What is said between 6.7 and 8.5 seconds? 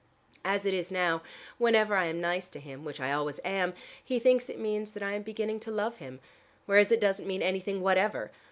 it doesn't mean anything whatever.